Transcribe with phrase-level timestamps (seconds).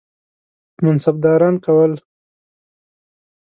[0.83, 1.91] منصبداران کول.